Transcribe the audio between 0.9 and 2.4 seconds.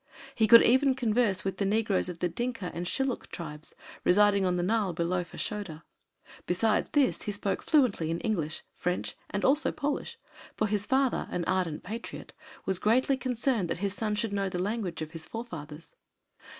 converse with the negroes of the